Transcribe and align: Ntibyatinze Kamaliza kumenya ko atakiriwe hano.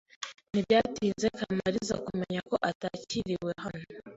Ntibyatinze 0.51 1.27
Kamaliza 1.37 1.95
kumenya 2.05 2.39
ko 2.49 2.55
atakiriwe 2.69 3.51
hano. 3.63 3.83